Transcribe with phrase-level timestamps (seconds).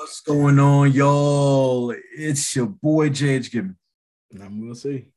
[0.00, 1.94] What's going on, y'all?
[2.16, 3.76] It's your boy JH Gibbons.
[4.32, 5.08] And I'm Will C.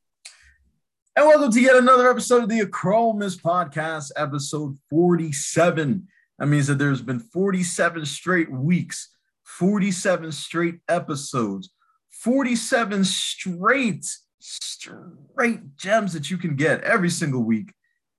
[1.16, 6.06] And welcome to yet another episode of the Acromis Podcast, episode 47.
[6.38, 9.08] That means that there's been 47 straight weeks,
[9.44, 11.70] 47 straight episodes,
[12.10, 14.06] 47 straight,
[14.38, 17.72] straight gems that you can get every single week.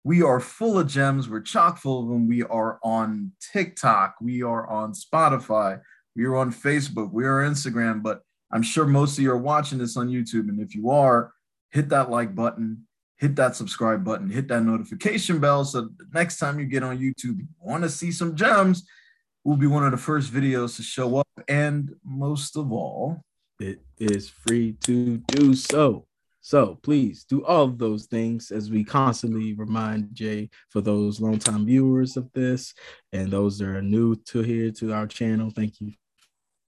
[0.04, 1.29] We are full of gems.
[1.29, 2.27] We're chock full of them.
[2.27, 4.16] We are on TikTok.
[4.20, 5.82] We are on Spotify.
[6.16, 7.11] We are on Facebook.
[7.11, 8.01] We are Instagram.
[8.01, 10.50] But I'm sure most of you are watching this on YouTube.
[10.50, 11.32] And if you are,
[11.71, 12.86] hit that like button,
[13.18, 15.65] hit that subscribe button, hit that notification bell.
[15.65, 18.88] So next time you get on YouTube, you want to see some gems,
[19.43, 21.28] will be one of the first videos to show up.
[21.47, 23.21] And most of all,
[23.60, 26.05] it is free to do so.
[26.41, 31.66] So please do all of those things as we constantly remind Jay for those longtime
[31.66, 32.73] viewers of this
[33.11, 35.50] and those that are new to here to our channel.
[35.50, 35.94] Thank you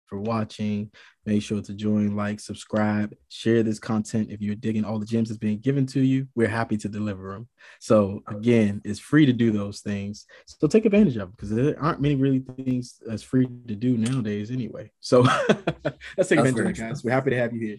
[0.07, 0.91] for watching.
[1.25, 4.31] Make sure to join, like, subscribe, share this content.
[4.31, 7.33] If you're digging all the gems that's being given to you, we're happy to deliver
[7.33, 7.47] them.
[7.79, 10.25] So again, it's free to do those things.
[10.45, 13.97] So take advantage of them because there aren't many really things that's free to do
[13.97, 14.91] nowadays anyway.
[15.01, 15.21] So
[16.17, 17.03] let's take advantage of it, guys.
[17.03, 17.77] We're happy to have you here.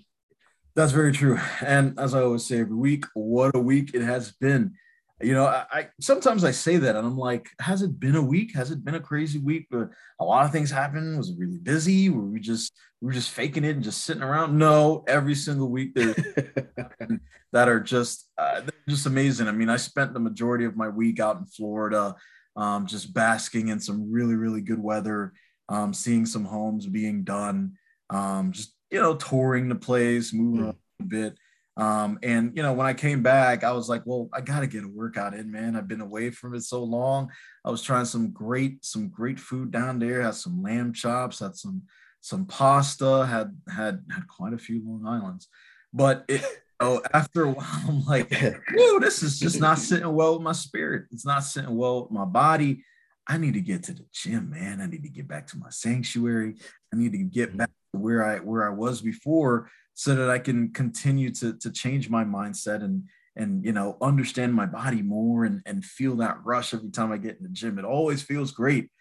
[0.75, 1.39] That's very true.
[1.61, 4.75] And as I always say every week, what a week it has been
[5.21, 8.23] you know I, I, sometimes i say that and i'm like has it been a
[8.23, 8.55] week?
[8.55, 9.67] Has it been a crazy week?
[9.71, 11.19] But a lot of things happened.
[11.19, 12.09] Was it really busy?
[12.09, 14.57] Were we just we were just faking it and just sitting around?
[14.57, 16.15] No every single week there
[17.53, 19.49] that are just uh, just amazing.
[19.49, 22.15] I mean i spent the majority of my week out in florida
[22.57, 25.33] um, just basking in some really really good weather
[25.69, 27.73] um, seeing some homes being done
[28.11, 30.77] um, just you know touring the place moving mm.
[31.01, 31.39] a bit
[31.79, 34.83] um, and you know, when I came back, I was like, well, I gotta get
[34.83, 35.77] a workout in, man.
[35.77, 37.31] I've been away from it so long.
[37.65, 41.55] I was trying some great, some great food down there, had some lamb chops, had
[41.55, 41.83] some
[42.21, 45.47] some pasta, had had had quite a few Long Islands.
[45.95, 46.45] But it
[46.81, 48.35] oh, after a while, I'm like,
[48.75, 51.05] whoa, this is just not sitting well with my spirit.
[51.13, 52.85] It's not sitting well with my body.
[53.29, 54.81] I need to get to the gym, man.
[54.81, 56.57] I need to get back to my sanctuary.
[56.93, 60.39] I need to get back to where I where I was before so that I
[60.39, 63.03] can continue to to change my mindset and
[63.35, 67.17] and you know understand my body more and and feel that rush every time I
[67.17, 67.81] get in the gym.
[67.81, 68.93] It always feels great.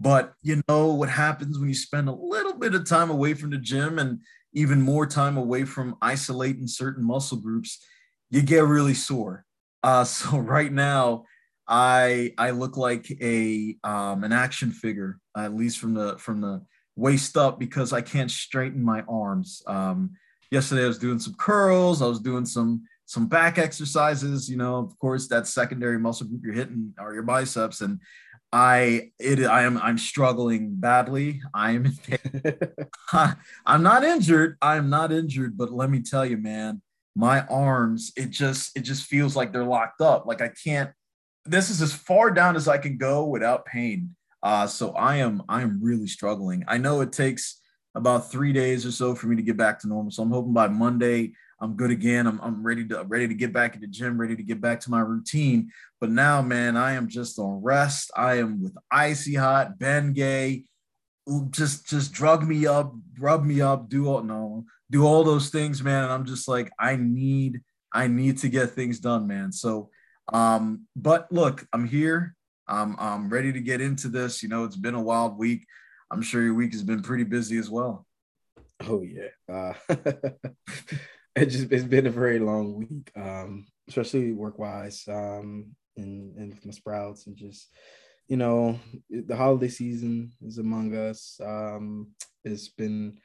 [0.00, 3.50] But you know what happens when you spend a little bit of time away from
[3.50, 4.22] the gym and
[4.52, 7.78] even more time away from isolating certain muscle groups,
[8.28, 9.44] you get really sore.
[9.84, 11.26] Uh, so right now,
[11.68, 16.66] I I look like a um, an action figure, at least from the from the
[16.96, 19.62] waist up, because I can't straighten my arms.
[19.68, 20.16] Um,
[20.50, 24.76] yesterday I was doing some curls, I was doing some some back exercises, you know,
[24.76, 28.00] of course that secondary muscle group you're hitting are your biceps and
[28.52, 31.40] I it I am I'm struggling badly.
[31.54, 31.92] I am
[33.66, 34.56] I'm not injured.
[34.60, 36.82] I'm not injured, but let me tell you, man,
[37.14, 40.26] my arms, it just it just feels like they're locked up.
[40.26, 40.90] Like I can't
[41.46, 44.14] this is as far down as I can go without pain.
[44.42, 46.64] Uh so I am I am really struggling.
[46.66, 47.59] I know it takes
[47.94, 50.10] about three days or so for me to get back to normal.
[50.10, 52.26] So I'm hoping by Monday I'm good again.
[52.26, 54.80] I'm, I'm ready to ready to get back in the gym, ready to get back
[54.80, 55.70] to my routine.
[56.00, 58.10] But now, man, I am just on rest.
[58.16, 60.64] I am with icy hot Bengay.
[61.50, 65.82] Just just drug me up, rub me up, do all no, do all those things,
[65.82, 66.04] man.
[66.04, 67.60] And I'm just like, I need,
[67.92, 69.52] I need to get things done, man.
[69.52, 69.90] So
[70.32, 72.34] um, but look, I'm here.
[72.66, 74.42] I'm I'm ready to get into this.
[74.42, 75.66] You know, it's been a wild week.
[76.10, 78.06] I'm sure your week has been pretty busy as well.
[78.86, 79.74] Oh yeah, uh,
[81.36, 86.54] it just it's been a very long week, um, especially work wise, um, and and
[86.54, 87.68] with my sprouts and just
[88.26, 88.78] you know
[89.10, 91.38] the holiday season is among us.
[91.44, 92.08] Um,
[92.44, 93.18] it's been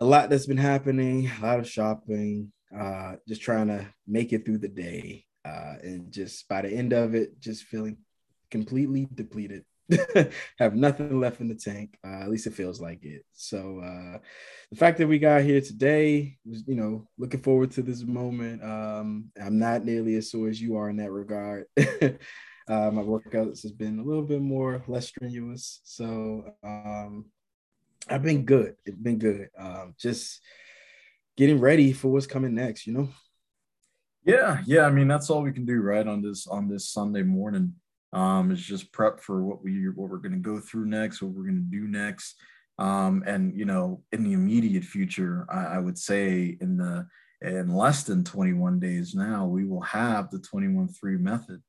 [0.00, 4.46] a lot that's been happening, a lot of shopping, uh, just trying to make it
[4.46, 7.98] through the day, uh, and just by the end of it, just feeling
[8.50, 9.64] completely depleted.
[10.58, 11.98] have nothing left in the tank.
[12.04, 13.24] Uh, at least it feels like it.
[13.32, 14.18] So uh,
[14.70, 18.62] the fact that we got here today was, you know, looking forward to this moment.
[18.62, 21.66] Um, I'm not nearly as sore as you are in that regard.
[21.78, 22.10] uh,
[22.68, 25.80] my workouts has been a little bit more less strenuous.
[25.84, 27.26] So um,
[28.08, 28.76] I've been good.
[28.84, 29.48] It's been good.
[29.58, 30.40] Um, just
[31.36, 32.86] getting ready for what's coming next.
[32.86, 33.08] You know.
[34.24, 34.84] Yeah, yeah.
[34.84, 36.06] I mean, that's all we can do, right?
[36.06, 37.74] On this on this Sunday morning
[38.12, 41.32] um, it's just prep for what we what we're going to go through next, what
[41.32, 42.36] we're going to do next,
[42.80, 47.06] um, and you know, in the immediate future, I, I, would say in the
[47.42, 51.62] in less than 21 days now, we will have the 21-3 method.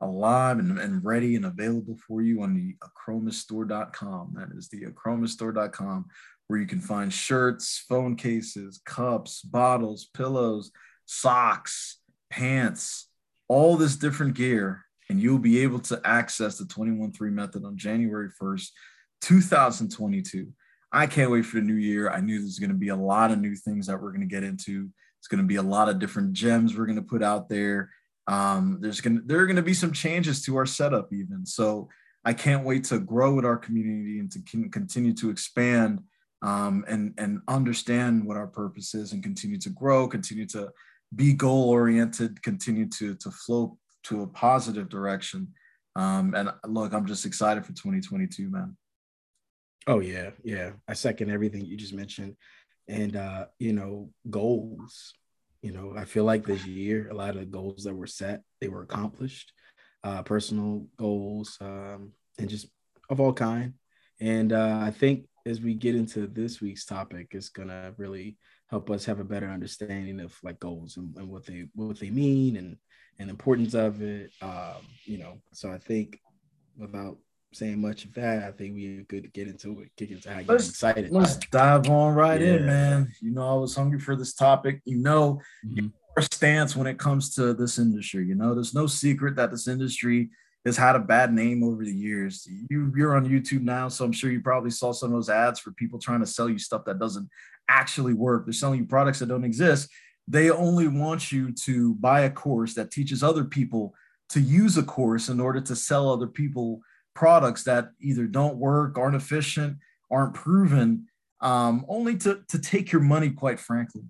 [0.00, 4.34] alive and, and ready and available for you on the achromastore.com.
[4.36, 6.06] That is the achromastore.com,
[6.46, 10.70] where you can find shirts, phone cases, cups, bottles, pillows,
[11.06, 11.98] socks,
[12.30, 13.08] pants,
[13.48, 14.85] all this different gear.
[15.08, 18.68] And you'll be able to access the 21 3 method on January 1st,
[19.20, 20.52] 2022.
[20.92, 22.10] I can't wait for the new year.
[22.10, 24.34] I knew there's going to be a lot of new things that we're going to
[24.34, 24.88] get into.
[25.18, 27.90] It's going to be a lot of different gems we're going to put out there.
[28.28, 31.46] Um, there's going to there are going to be some changes to our setup even.
[31.46, 31.88] So
[32.24, 36.00] I can't wait to grow with our community and to continue to expand
[36.42, 40.70] um, and and understand what our purpose is and continue to grow, continue to
[41.14, 45.48] be goal oriented, continue to to flow to a positive direction.
[45.94, 48.76] Um, and look, I'm just excited for 2022, man.
[49.86, 50.72] Oh yeah, yeah.
[50.88, 52.36] I second everything you just mentioned.
[52.88, 55.14] And uh, you know, goals.
[55.62, 58.42] You know, I feel like this year, a lot of the goals that were set,
[58.60, 59.52] they were accomplished.
[60.04, 62.68] Uh, personal goals, um, and just
[63.10, 63.72] of all kind.
[64.20, 68.36] And uh, I think as we get into this week's topic, it's gonna really
[68.70, 72.10] help us have a better understanding of like goals and, and what they what they
[72.10, 72.76] mean and
[73.18, 74.30] and importance of it.
[74.42, 76.20] Um, you know, so I think
[76.78, 77.18] without
[77.52, 80.52] saying much of that, I think we could get into it, kick into how you
[80.52, 81.10] excited.
[81.10, 82.54] Let's dive on right yeah.
[82.54, 83.12] in, man.
[83.20, 84.82] You know, I was hungry for this topic.
[84.84, 85.88] You know, mm-hmm.
[86.16, 88.26] our stance when it comes to this industry.
[88.26, 90.30] You know, there's no secret that this industry
[90.66, 92.46] has had a bad name over the years.
[92.68, 95.60] You you're on YouTube now, so I'm sure you probably saw some of those ads
[95.60, 97.28] for people trying to sell you stuff that doesn't
[97.68, 98.44] actually work.
[98.44, 99.88] They're selling you products that don't exist.
[100.28, 103.94] They only want you to buy a course that teaches other people
[104.30, 106.80] to use a course in order to sell other people
[107.14, 109.78] products that either don't work, aren't efficient,
[110.10, 111.06] aren't proven,
[111.40, 114.02] um, only to, to take your money, quite frankly.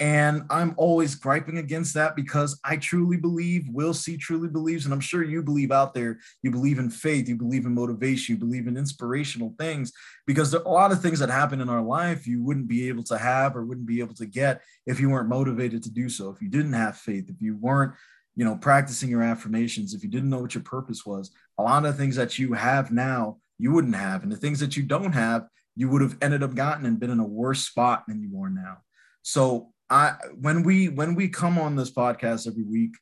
[0.00, 4.92] And I'm always griping against that because I truly believe, Will C truly believes, and
[4.92, 8.40] I'm sure you believe out there, you believe in faith, you believe in motivation, you
[8.40, 9.92] believe in inspirational things,
[10.26, 12.88] because there are a lot of things that happen in our life you wouldn't be
[12.88, 16.08] able to have or wouldn't be able to get if you weren't motivated to do
[16.08, 17.94] so, if you didn't have faith, if you weren't
[18.36, 21.84] you know, practicing your affirmations, if you didn't know what your purpose was, a lot
[21.84, 24.22] of things that you have now, you wouldn't have.
[24.22, 27.10] And the things that you don't have, you would have ended up gotten and been
[27.10, 28.78] in a worse spot than you are now.
[29.22, 32.94] So I when we when we come on this podcast every week,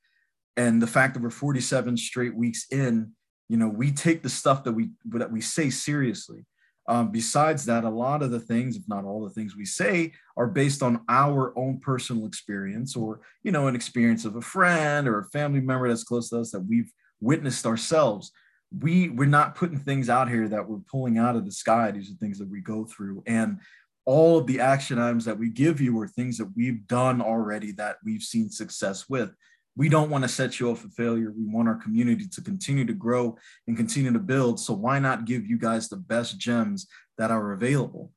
[0.56, 3.12] and the fact that we're 47 straight weeks in,
[3.48, 6.44] you know, we take the stuff that we that we say seriously.
[6.88, 10.12] Um, besides that, a lot of the things, if not all the things we say,
[10.36, 15.06] are based on our own personal experience or, you know, an experience of a friend
[15.06, 18.32] or a family member that's close to us that we've witnessed ourselves.
[18.76, 21.92] We we're not putting things out here that we're pulling out of the sky.
[21.92, 23.22] These are things that we go through.
[23.26, 23.60] And
[24.04, 27.72] all of the action items that we give you are things that we've done already
[27.72, 29.34] that we've seen success with
[29.76, 31.32] we don't want to set you up for failure.
[31.32, 34.60] We want our community to continue to grow and continue to build.
[34.60, 36.86] So why not give you guys the best gems
[37.18, 38.12] that are available?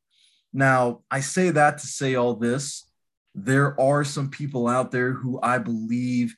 [0.52, 2.90] Now, I say that to say all this.
[3.34, 6.36] There are some people out there who I believe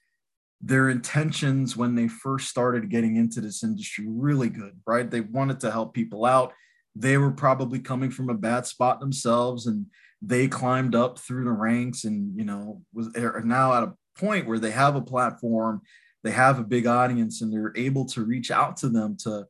[0.61, 5.09] their intentions when they first started getting into this industry really good, right?
[5.09, 6.53] They wanted to help people out.
[6.97, 9.87] They were probably coming from a bad spot themselves and
[10.21, 14.47] they climbed up through the ranks and you know was are now at a point
[14.47, 15.81] where they have a platform,
[16.23, 19.45] they have a big audience, and they're able to reach out to them to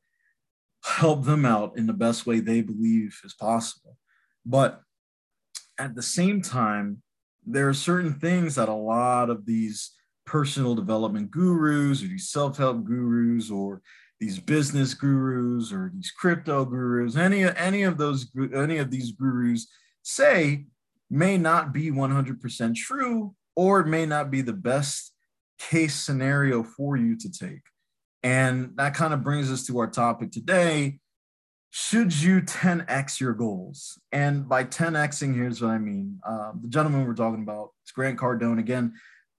[0.84, 3.98] help them out in the best way they believe is possible.
[4.46, 4.82] But
[5.78, 7.02] at the same time,
[7.46, 9.92] there are certain things that a lot of these
[10.26, 13.82] personal development gurus or these self-help gurus or
[14.20, 19.68] these business gurus or these crypto gurus any any of those any of these gurus
[20.02, 20.66] say
[21.10, 25.14] may not be 100% true or may not be the best
[25.60, 27.62] case scenario for you to take.
[28.24, 31.00] And that kind of brings us to our topic today.
[31.72, 34.00] Should you 10x your goals?
[34.12, 36.20] And by 10xing, here's what I mean.
[36.26, 38.60] Uh, the gentleman we're talking about is Grant Cardone.
[38.60, 38.94] Again,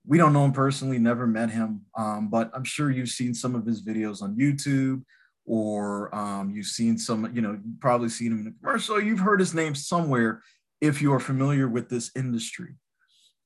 [0.08, 3.54] we don't know him personally, never met him, um, but I'm sure you've seen some
[3.54, 5.02] of his videos on YouTube
[5.44, 9.38] or um, you've seen some, you know, probably seen him in a commercial, you've heard
[9.38, 10.42] his name somewhere
[10.80, 12.74] if you are familiar with this industry.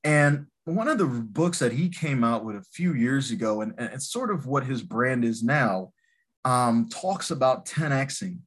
[0.05, 3.73] And one of the books that he came out with a few years ago, and,
[3.77, 5.91] and it's sort of what his brand is now,
[6.45, 8.39] um, talks about 10xing.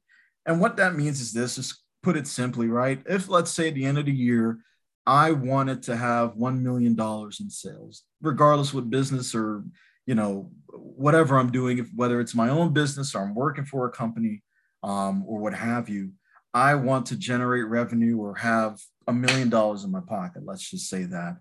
[0.47, 3.01] And what that means is this: is put it simply, right?
[3.05, 4.59] If let's say at the end of the year,
[5.07, 9.63] I wanted to have one million dollars in sales, regardless what business or
[10.05, 13.87] you know whatever I'm doing, if whether it's my own business or I'm working for
[13.87, 14.43] a company
[14.83, 16.11] um, or what have you,
[16.53, 20.43] I want to generate revenue or have a million dollars in my pocket.
[20.45, 21.37] Let's just say that.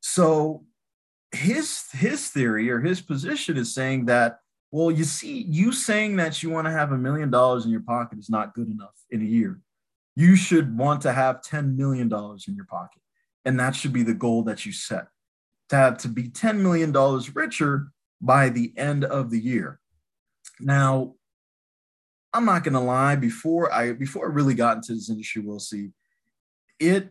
[0.00, 0.64] So
[1.32, 4.38] his his theory or his position is saying that
[4.70, 7.82] Well, you see, you saying that you want to have a million dollars in your
[7.82, 9.60] pocket is not good enough in a year.
[10.16, 13.02] You should want to have $10 million in your pocket.
[13.44, 15.08] And that should be the goal that you set
[15.68, 16.92] to have to be $10 million
[17.34, 17.88] richer
[18.20, 19.80] by the end of the year.
[20.60, 21.14] Now,
[22.32, 25.90] I'm not gonna lie, before I before I really got into this industry, Will C,
[26.80, 27.10] it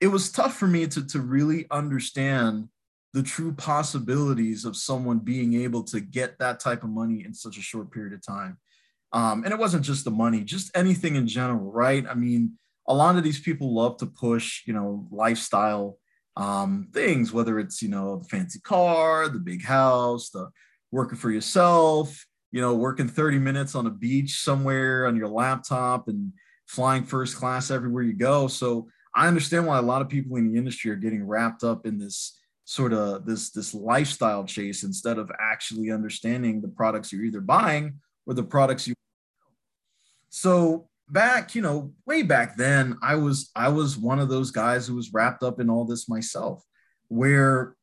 [0.00, 2.68] it was tough for me to, to really understand
[3.12, 7.58] the true possibilities of someone being able to get that type of money in such
[7.58, 8.58] a short period of time.
[9.12, 12.04] Um, and it wasn't just the money, just anything in general, right?
[12.06, 15.98] I mean, a lot of these people love to push, you know, lifestyle
[16.36, 20.50] um, things, whether it's, you know, the fancy car, the big house, the
[20.90, 26.08] working for yourself, you know, working 30 minutes on a beach somewhere on your laptop
[26.08, 26.32] and
[26.66, 28.46] flying first class everywhere you go.
[28.46, 31.86] So I understand why a lot of people in the industry are getting wrapped up
[31.86, 37.24] in this sort of this this lifestyle chase instead of actually understanding the products you're
[37.24, 38.94] either buying or the products you
[40.28, 44.86] so back you know way back then i was i was one of those guys
[44.86, 46.62] who was wrapped up in all this myself
[47.08, 47.74] where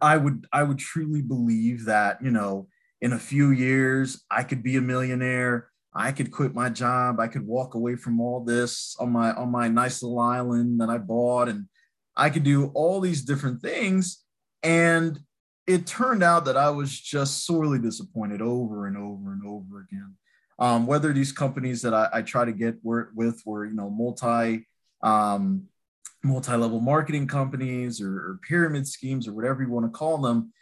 [0.00, 2.68] i would i would truly believe that you know
[3.00, 7.20] in a few years i could be a millionaire I could quit my job.
[7.20, 10.90] I could walk away from all this on my on my nice little island that
[10.90, 11.66] I bought, and
[12.16, 14.24] I could do all these different things.
[14.62, 15.20] And
[15.66, 20.14] it turned out that I was just sorely disappointed over and over and over again.
[20.58, 23.90] Um, whether these companies that I, I try to get work with were you know
[23.90, 24.66] multi
[25.02, 25.64] um,
[26.22, 30.52] multi-level marketing companies or, or pyramid schemes or whatever you want to call them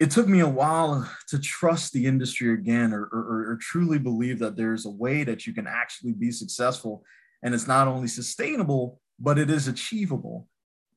[0.00, 4.38] it took me a while to trust the industry again or, or, or, truly believe
[4.40, 7.04] that there's a way that you can actually be successful
[7.42, 10.48] and it's not only sustainable but it is achievable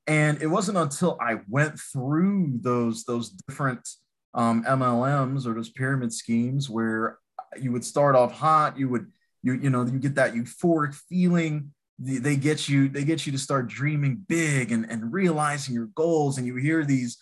[0.08, 3.88] and it wasn't until i went through those those different
[4.34, 7.18] um, mlms or those pyramid schemes where
[7.60, 9.08] you would start off hot you would
[9.44, 13.40] you you know you get that euphoric feeling they get you they get you to
[13.40, 17.18] start dreaming big and, and realizing your goals and you hear these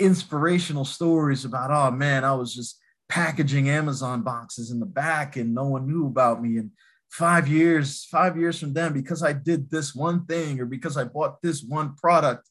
[0.00, 2.78] inspirational stories about, oh man, I was just
[3.08, 6.56] packaging Amazon boxes in the back and no one knew about me.
[6.56, 6.70] And
[7.10, 11.04] five years, five years from then, because I did this one thing or because I
[11.04, 12.48] bought this one product,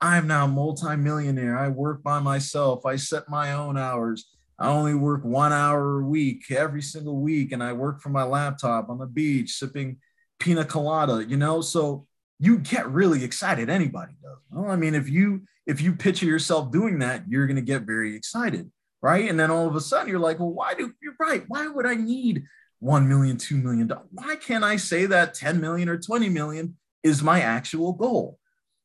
[0.00, 1.58] I'm now multimillionaire.
[1.58, 2.84] I work by myself.
[2.84, 4.26] I set my own hours.
[4.58, 8.22] I only work one hour a week every single week, and I work from my
[8.22, 9.98] laptop on the beach sipping
[10.38, 11.60] pina colada, you know?
[11.60, 12.06] So
[12.38, 13.70] you get really excited.
[13.70, 14.38] Anybody does.
[14.50, 18.16] Well, I mean, if you if you picture yourself doing that, you're to get very
[18.16, 19.30] excited, right?
[19.30, 21.44] And then all of a sudden you're like, well, why do you're right?
[21.46, 22.44] Why would I need
[22.82, 23.90] 1 million, 2 million?
[24.10, 28.38] Why can't I say that 10 million or 20 million is my actual goal?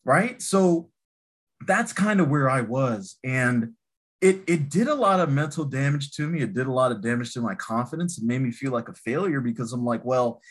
[0.06, 0.42] Right.
[0.42, 0.90] So
[1.66, 3.18] that's kind of where I was.
[3.24, 3.74] And
[4.22, 6.42] it, it did a lot of mental damage to me.
[6.42, 8.18] It did a lot of damage to my confidence.
[8.18, 10.42] It made me feel like a failure because I'm like, well,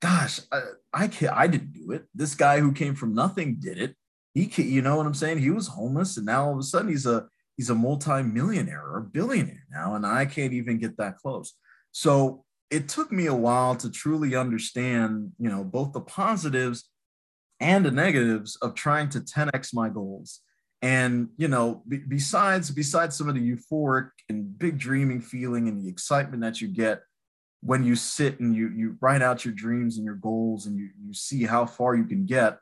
[0.00, 0.60] gosh, I,
[0.92, 2.04] I can't, I didn't do it.
[2.14, 3.96] This guy who came from nothing did it
[4.34, 5.38] he can, you know what I'm saying?
[5.38, 9.00] He was homeless and now all of a sudden he's a he's a multi-millionaire or
[9.00, 11.52] billionaire now, and I can't even get that close.
[11.92, 16.88] So it took me a while to truly understand, you know, both the positives
[17.60, 20.40] and the negatives of trying to 10x my goals.
[20.80, 25.80] And you know, b- besides besides some of the euphoric and big dreaming feeling and
[25.80, 27.02] the excitement that you get
[27.60, 30.88] when you sit and you you write out your dreams and your goals and you
[31.04, 32.58] you see how far you can get,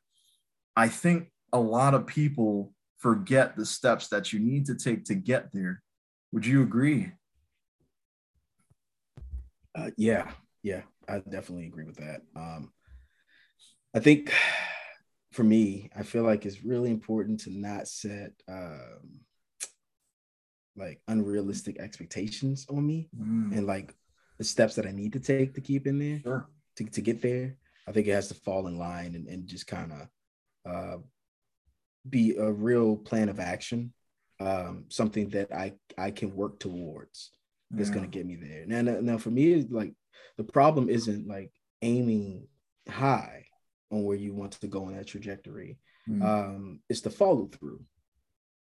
[0.76, 5.14] I think a lot of people forget the steps that you need to take to
[5.14, 5.82] get there.
[6.32, 7.12] Would you agree?
[9.74, 10.30] Uh, yeah,
[10.62, 12.22] yeah, I definitely agree with that.
[12.36, 12.72] Um,
[13.94, 14.32] I think
[15.32, 19.20] for me, I feel like it's really important to not set um,
[20.76, 23.56] like unrealistic expectations on me mm.
[23.56, 23.94] and like
[24.38, 26.48] the steps that I need to take to keep in there sure.
[26.76, 27.56] to, to get there.
[27.86, 30.98] I think it has to fall in line and, and just kind of uh,
[32.08, 33.92] be a real plan of action,
[34.38, 37.30] um, something that I I can work towards
[37.70, 37.94] that's yeah.
[37.94, 38.64] going to get me there.
[38.66, 39.92] Now, now, now for me, like
[40.36, 42.46] the problem isn't like aiming
[42.88, 43.46] high
[43.90, 45.78] on where you want to go in that trajectory.
[46.08, 46.22] Mm.
[46.22, 47.80] Um, it's the follow through.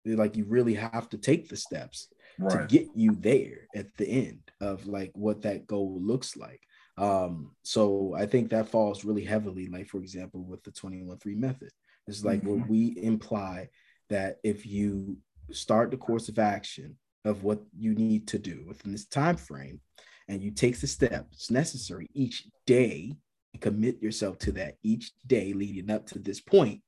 [0.05, 2.07] Like you really have to take the steps
[2.39, 2.67] right.
[2.67, 6.61] to get you there at the end of like what that goal looks like.
[6.97, 11.69] Um, so I think that falls really heavily, like for example, with the 21-3 method.
[12.07, 12.49] It's like mm-hmm.
[12.49, 13.69] where we imply
[14.09, 15.17] that if you
[15.51, 16.95] start the course of action
[17.27, 19.79] of what you need to do within this time frame
[20.27, 23.15] and you take the steps necessary each day
[23.53, 26.81] and commit yourself to that each day leading up to this point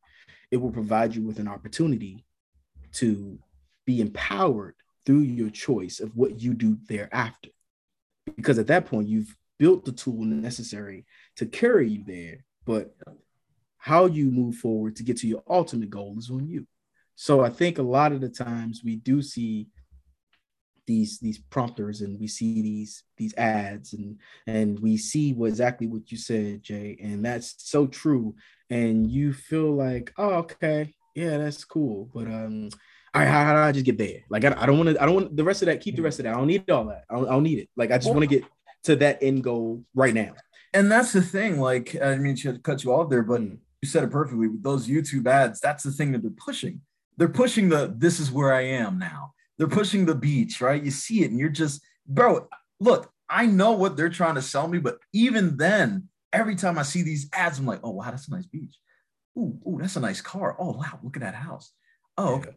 [0.52, 2.26] it will provide you with an opportunity
[2.94, 3.38] to
[3.86, 7.50] be empowered through your choice of what you do thereafter.
[8.36, 11.06] Because at that point, you've built the tool necessary
[11.38, 12.46] to carry you there.
[12.66, 12.96] But
[13.78, 16.68] how you move forward to get to your ultimate goal is on you.
[17.16, 19.68] So I think a lot of the times we do see
[20.90, 24.18] these these prompters and we see these these ads and
[24.48, 28.36] and we see what exactly what you said jay and that's so true.
[28.72, 30.96] And you feel like oh okay.
[31.16, 32.10] Yeah that's cool.
[32.14, 32.70] But um
[33.14, 35.02] all right how, how do i just get there like i, I don't want to
[35.02, 36.34] i don't want the rest of that keep the rest of that.
[36.34, 37.06] I don't need all that.
[37.10, 37.70] I don't, I don't need it.
[37.76, 38.44] Like i just want to get
[38.84, 40.34] to that end goal right now.
[40.74, 43.58] And that's the thing like i mean to cut you off there but mm.
[43.82, 44.48] you said it perfectly.
[44.48, 46.82] With those youtube ads that's the thing that they're pushing.
[47.18, 50.82] They're pushing the this is where i am now they're pushing the beach, right?
[50.82, 52.48] You see it and you're just, bro,
[52.80, 56.84] look, I know what they're trying to sell me, but even then, every time I
[56.84, 58.76] see these ads, I'm like, oh, wow, that's a nice beach.
[59.38, 60.56] Ooh, ooh, that's a nice car.
[60.58, 61.72] Oh, wow, look at that house.
[62.18, 62.52] Oh, okay.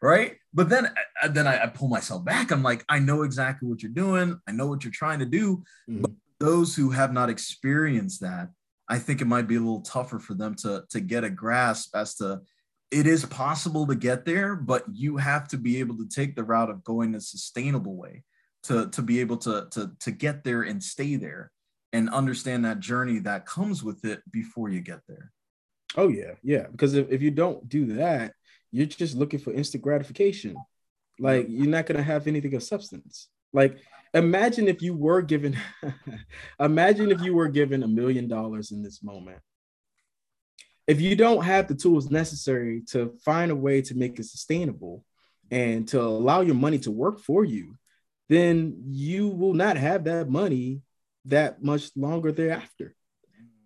[0.00, 0.36] Right.
[0.54, 0.88] But then,
[1.30, 2.52] then I, I, pull myself back.
[2.52, 4.40] I'm like, I know exactly what you're doing.
[4.46, 5.64] I know what you're trying to do.
[5.90, 6.02] Mm-hmm.
[6.02, 8.50] But those who have not experienced that,
[8.88, 11.96] I think it might be a little tougher for them to, to get a grasp
[11.96, 12.40] as to
[12.90, 16.44] it is possible to get there, but you have to be able to take the
[16.44, 18.24] route of going a sustainable way
[18.64, 21.52] to, to be able to, to, to get there and stay there
[21.92, 25.32] and understand that journey that comes with it before you get there.
[25.96, 26.66] Oh yeah, yeah.
[26.70, 28.34] Because if, if you don't do that,
[28.70, 30.56] you're just looking for instant gratification.
[31.18, 33.28] Like you're not gonna have anything of substance.
[33.52, 33.78] Like
[34.14, 35.56] imagine if you were given
[36.60, 39.40] imagine if you were given a million dollars in this moment
[40.88, 45.04] if you don't have the tools necessary to find a way to make it sustainable
[45.50, 47.76] and to allow your money to work for you,
[48.30, 50.80] then you will not have that money
[51.26, 52.94] that much longer thereafter.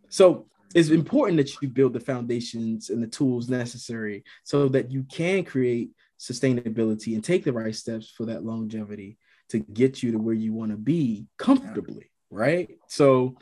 [0.08, 5.04] So it's important that you build the foundations and the tools necessary so that you
[5.04, 9.16] can create sustainability and take the right steps for that longevity
[9.50, 12.78] to get you to where you want to be comfortably, right?
[12.88, 13.36] So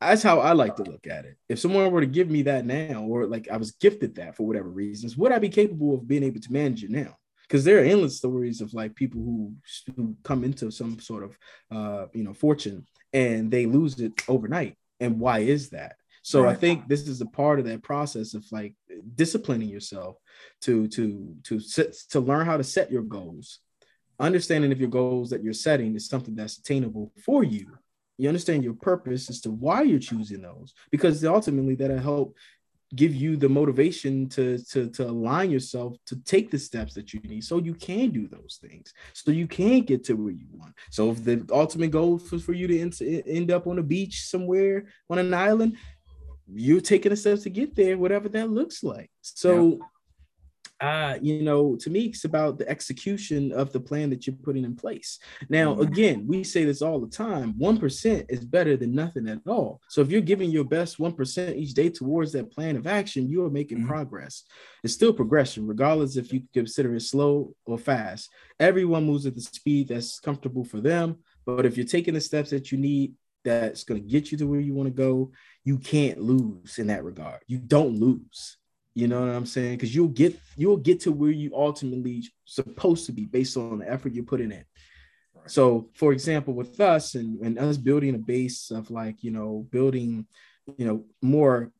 [0.00, 1.36] that's how I like to look at it.
[1.48, 4.46] If someone were to give me that now, or like I was gifted that for
[4.46, 7.16] whatever reasons, would I be capable of being able to manage it now?
[7.42, 9.54] Because there are endless stories of like people who,
[9.96, 11.38] who come into some sort of
[11.70, 14.76] uh, you know fortune and they lose it overnight.
[15.00, 15.96] And why is that?
[16.22, 16.52] So right.
[16.52, 18.74] I think this is a part of that process of like
[19.14, 20.16] disciplining yourself
[20.62, 23.60] to to to set, to learn how to set your goals,
[24.18, 27.78] understanding if your goals that you're setting is something that's attainable for you
[28.18, 32.36] you understand your purpose as to why you're choosing those because ultimately that'll help
[32.94, 37.20] give you the motivation to, to to align yourself to take the steps that you
[37.24, 37.42] need.
[37.42, 38.92] So you can do those things.
[39.12, 40.72] So you can get to where you want.
[40.92, 44.26] So if the ultimate goal is for you to end, end up on a beach
[44.26, 45.76] somewhere on an island
[46.54, 49.10] you're taking the steps to get there whatever that looks like.
[49.20, 49.86] So yeah
[50.80, 54.64] uh, you know, to me, it's about the execution of the plan that you're putting
[54.64, 55.18] in place.
[55.48, 55.82] Now, mm-hmm.
[55.82, 59.80] again, we say this all the time 1% is better than nothing at all.
[59.88, 63.44] So if you're giving your best 1% each day towards that plan of action, you
[63.44, 63.88] are making mm-hmm.
[63.88, 64.44] progress.
[64.84, 68.30] It's still progression, regardless if you consider it slow or fast.
[68.60, 71.18] Everyone moves at the speed that's comfortable for them.
[71.46, 74.46] But if you're taking the steps that you need, that's going to get you to
[74.46, 75.30] where you want to go,
[75.64, 77.40] you can't lose in that regard.
[77.46, 78.58] You don't lose.
[78.96, 79.74] You know what I'm saying?
[79.76, 83.92] Because you'll get you'll get to where you ultimately supposed to be based on the
[83.92, 84.64] effort you're putting in.
[85.34, 85.50] Right.
[85.50, 89.66] So, for example, with us and, and us building a base of like you know
[89.70, 90.26] building,
[90.78, 91.72] you know, more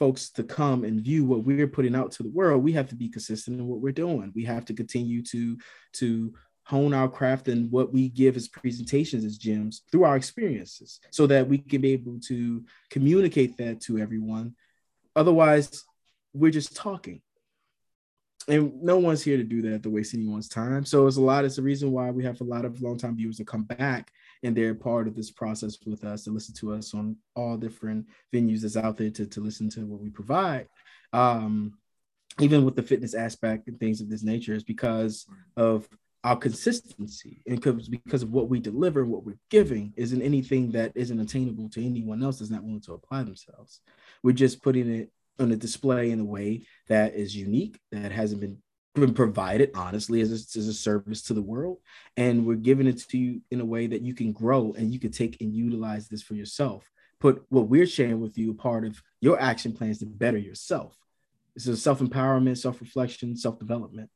[0.00, 2.96] folks to come and view what we're putting out to the world, we have to
[2.96, 4.32] be consistent in what we're doing.
[4.34, 5.56] We have to continue to
[6.00, 6.34] to
[6.64, 11.28] hone our craft and what we give as presentations as gyms through our experiences so
[11.28, 14.56] that we can be able to communicate that to everyone.
[15.14, 15.84] Otherwise,
[16.34, 17.20] we're just talking.
[18.46, 20.84] And no one's here to do that to waste anyone's time.
[20.84, 23.38] So it's a lot, it's the reason why we have a lot of longtime viewers
[23.38, 26.92] that come back and they're part of this process with us to listen to us
[26.92, 30.68] on all different venues that's out there to, to listen to what we provide.
[31.14, 31.78] Um,
[32.40, 35.88] even with the fitness aspect and things of this nature, is because of
[36.24, 40.72] our consistency and because because of what we deliver and what we're giving isn't anything
[40.72, 43.80] that isn't attainable to anyone else that's not willing to apply themselves.
[44.22, 48.40] We're just putting it on a display in a way that is unique, that hasn't
[48.40, 48.58] been
[48.94, 51.78] been provided honestly as a, as a service to the world.
[52.16, 55.00] And we're giving it to you in a way that you can grow and you
[55.00, 56.88] can take and utilize this for yourself.
[57.18, 60.96] Put what we're sharing with you part of your action plans to better yourself.
[61.56, 64.10] This is self-empowerment self-reflection self-development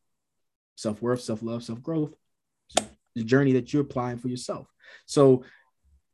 [0.77, 2.15] self-worth self-love self-growth.
[3.17, 4.69] The journey that you're applying for yourself.
[5.07, 5.43] So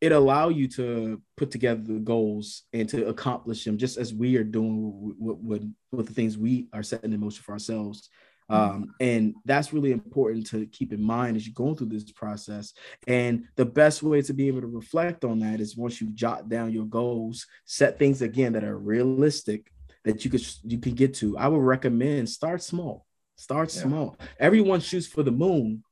[0.01, 4.37] it allow you to put together the goals and to accomplish them just as we
[4.37, 8.11] are doing with, with, with the things we are setting in motion for ourselves
[8.49, 12.75] Um, and that's really important to keep in mind as you're going through this process.
[13.07, 16.49] And the best way to be able to reflect on that is once you jot
[16.49, 19.71] down your goals, set things again that are realistic
[20.05, 21.39] that you could you can get to.
[21.39, 23.07] I would recommend start small.
[23.37, 23.83] Start yeah.
[23.83, 24.17] small.
[24.39, 25.83] Everyone shoots for the moon,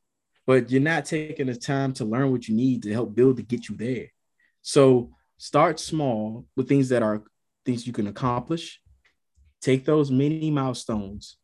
[0.47, 3.43] but you're not taking the time to learn what you need to help build to
[3.43, 4.07] get you there.
[4.61, 7.23] So start small with things that are
[7.65, 8.81] things you can accomplish.
[9.61, 11.37] Take those mini milestones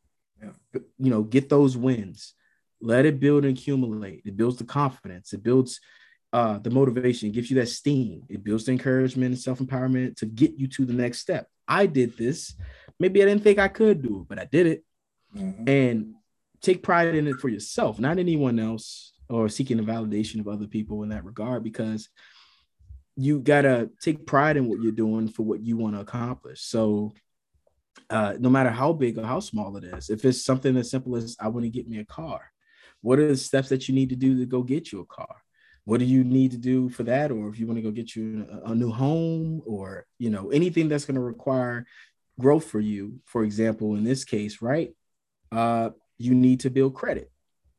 [0.99, 2.35] you know, get those wins.
[2.81, 4.23] Let it build and accumulate.
[4.25, 5.33] It builds the confidence.
[5.33, 5.81] It builds
[6.33, 7.29] uh, the motivation.
[7.29, 8.23] It gives you that steam.
[8.29, 11.49] It builds the encouragement and self empowerment to get you to the next step.
[11.67, 12.55] I did this.
[13.01, 14.85] Maybe I didn't think I could do it, but I did it.
[15.37, 15.69] Mm-hmm.
[15.69, 16.15] And
[16.61, 20.67] take pride in it for yourself, not anyone else, or seeking the validation of other
[20.67, 22.09] people in that regard, because
[23.17, 26.63] you gotta take pride in what you're doing for what you want to accomplish.
[26.63, 27.13] So
[28.11, 30.11] uh, no matter how big or how small it is.
[30.11, 32.41] If it's something as simple as I want to get me a car,
[33.01, 35.43] what are the steps that you need to do to go get you a car?
[35.85, 37.31] What do you need to do for that?
[37.31, 40.89] Or if you want to go get you a, new home or, you know, anything
[40.89, 41.87] that's going to require
[42.39, 44.95] growth for you, for example, in this case, right?
[45.51, 47.31] Uh, you need to build credit.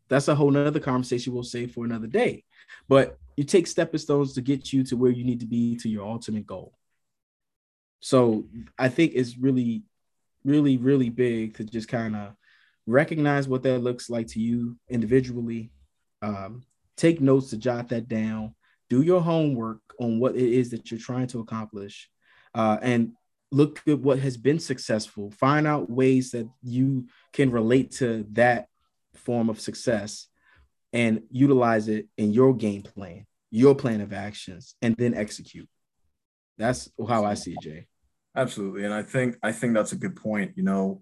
[0.07, 2.43] That's a whole nother conversation we'll save for another day.
[2.87, 5.89] But you take stepping stones to get you to where you need to be to
[5.89, 6.73] your ultimate goal.
[7.99, 8.45] So
[8.77, 9.83] I think it's really
[10.45, 12.33] really, really big to just kind of
[12.85, 15.71] recognize what that looks like to you individually.
[16.21, 16.63] Um,
[16.97, 18.55] take notes to jot that down.
[18.89, 22.09] Do your homework on what it is that you're trying to accomplish,
[22.55, 23.13] uh, and
[23.51, 25.31] look at what has been successful.
[25.31, 28.67] Find out ways that you can relate to that
[29.15, 30.27] form of success,
[30.93, 35.67] and utilize it in your game plan, your plan of actions, and then execute.
[36.57, 37.87] That's how I see it, Jay.
[38.35, 38.85] Absolutely.
[38.85, 40.53] And I think I think that's a good point.
[40.55, 41.01] You know,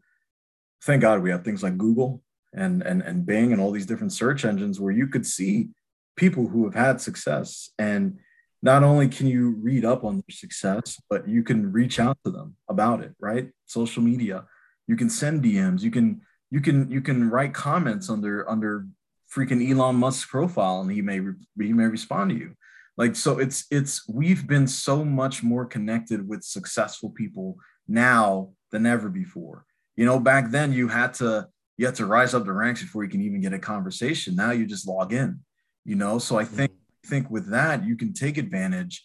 [0.84, 2.22] thank God we have things like Google
[2.54, 5.70] and and and Bing and all these different search engines where you could see
[6.16, 7.70] people who have had success.
[7.78, 8.20] And
[8.62, 12.32] not only can you read up on their success, but you can reach out to
[12.32, 13.50] them about it, right?
[13.66, 14.46] Social media.
[14.88, 18.88] You can send DMs, you can you can you can write comments under under
[19.34, 21.20] freaking Elon Musk's profile and he may
[21.60, 22.54] he may respond to you
[22.98, 28.86] like so it's it's we've been so much more connected with successful people now than
[28.86, 29.66] ever before
[29.96, 33.04] you know back then you had to you had to rise up the ranks before
[33.04, 35.40] you can even get a conversation now you just log in
[35.86, 36.87] you know so i think mm-hmm.
[37.06, 39.04] Think with that you can take advantage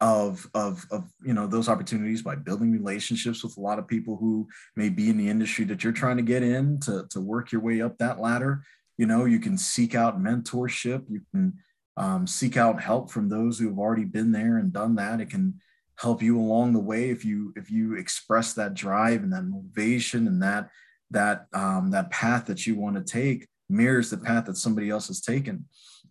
[0.00, 4.16] of of of you know those opportunities by building relationships with a lot of people
[4.16, 4.46] who
[4.76, 7.62] may be in the industry that you're trying to get in to to work your
[7.62, 8.62] way up that ladder.
[8.98, 11.04] You know you can seek out mentorship.
[11.08, 11.54] You can
[11.96, 15.20] um, seek out help from those who have already been there and done that.
[15.20, 15.60] It can
[15.98, 20.26] help you along the way if you if you express that drive and that motivation
[20.26, 20.68] and that
[21.10, 25.08] that um, that path that you want to take mirrors the path that somebody else
[25.08, 25.64] has taken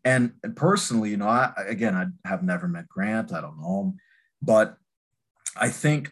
[0.05, 3.33] and, personally you know I, again i have never met grant.
[3.33, 3.97] I don't know him.
[4.41, 4.77] But
[5.57, 6.11] i think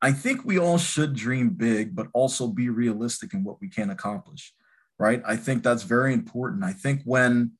[0.00, 3.90] i think we all should dream big but also be realistic in what we can
[3.90, 4.54] accomplish
[4.98, 5.22] right?
[5.26, 6.64] I think that's very important.
[6.64, 7.52] I think when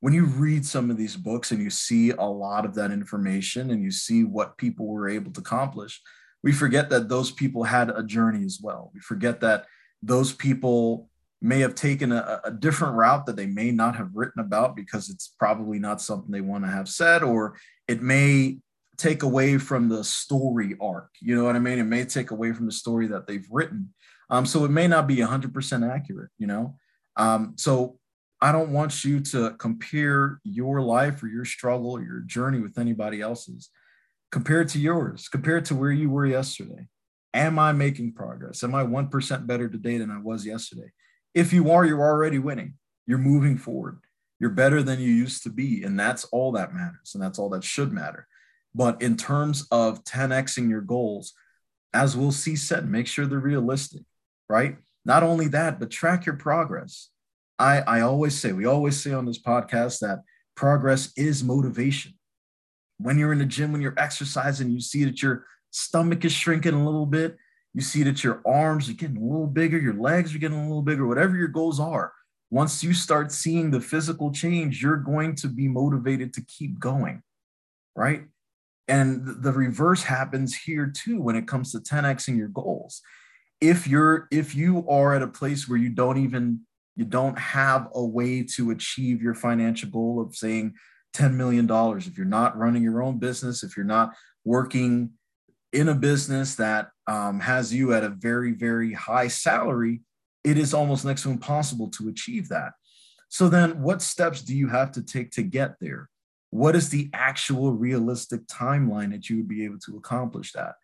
[0.00, 3.70] when you read some of these books and you see a lot of that information
[3.70, 6.00] and you see what people were able to accomplish,
[6.42, 8.90] we forget that those people had a journey as well.
[8.92, 9.66] We forget that
[10.02, 11.08] those people
[11.42, 15.08] may have taken a, a, different route that they may not have written about because
[15.08, 17.56] it's probably not something they want to have said, or
[17.88, 18.58] it may
[18.96, 21.10] take away from the story arc.
[21.20, 21.78] You know what I mean?
[21.78, 23.92] It may take away from the story that they've written.
[24.30, 26.76] Um, so it may not be 100% accurate, you know?
[27.16, 27.98] Um, so
[28.40, 32.78] I don't want you to compare your life or your struggle or your journey with
[32.78, 33.70] anybody else's.
[34.30, 35.28] Compare it to yours.
[35.28, 36.88] Compare it to where you were yesterday.
[37.34, 38.62] Am I making progress?
[38.62, 40.90] Am I 1% better today than I was yesterday?
[41.34, 42.74] If you are, you're already winning.
[43.06, 44.00] You're moving forward.
[44.38, 45.82] You're better than you used to be.
[45.82, 47.12] And that's all that matters.
[47.14, 48.26] And that's all that should matter.
[48.74, 51.34] But in terms of 10xing your goals,
[51.92, 54.02] as Will C said, make sure they're realistic,
[54.48, 54.76] right?
[55.04, 57.10] Not only that, but track your progress
[57.62, 60.22] I, I always say, we always say on this podcast that
[60.56, 62.14] progress is motivation.
[62.98, 66.74] When you're in the gym, when you're exercising, you see that your stomach is shrinking
[66.74, 67.36] a little bit.
[67.74, 70.66] You see that your arms are getting a little bigger, your legs are getting a
[70.66, 72.12] little bigger, whatever your goals are.
[72.50, 77.22] Once you start seeing the physical change, you're going to be motivated to keep going,
[77.96, 78.24] right?
[78.88, 83.00] And the reverse happens here too when it comes to 10xing your goals.
[83.60, 86.60] If you're if you are at a place where you don't even
[86.96, 90.74] you don't have a way to achieve your financial goal of saying
[91.14, 91.66] $10 million.
[91.70, 94.12] If you're not running your own business, if you're not
[94.44, 95.10] working
[95.72, 100.02] in a business that um, has you at a very, very high salary,
[100.44, 102.72] it is almost next to impossible to achieve that.
[103.28, 106.08] So then what steps do you have to take to get there?
[106.50, 110.74] What is the actual realistic timeline that you would be able to accomplish that?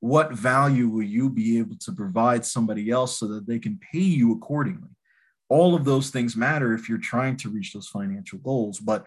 [0.00, 4.00] What value will you be able to provide somebody else so that they can pay
[4.00, 4.90] you accordingly?
[5.48, 8.80] All of those things matter if you're trying to reach those financial goals.
[8.80, 9.04] But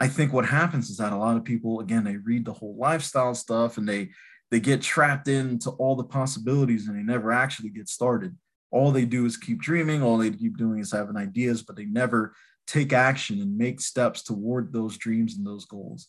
[0.00, 2.76] I think what happens is that a lot of people, again, they read the whole
[2.78, 4.10] lifestyle stuff and they
[4.50, 8.36] they get trapped into all the possibilities and they never actually get started.
[8.70, 10.02] All they do is keep dreaming.
[10.02, 12.34] All they keep doing is having ideas but they never
[12.66, 16.06] take action and make steps toward those dreams and those goals.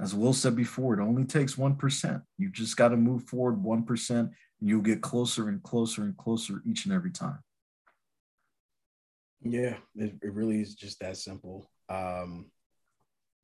[0.00, 4.10] As will said before it only takes 1% you just got to move forward 1%
[4.10, 7.38] and you'll get closer and closer and closer each and every time.
[9.42, 11.68] Yeah it, it really is just that simple.
[11.88, 12.46] Um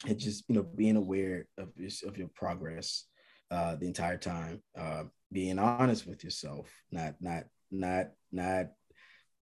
[0.07, 1.69] it just you know being aware of
[2.07, 3.05] of your progress
[3.51, 8.69] uh the entire time uh being honest with yourself not not not not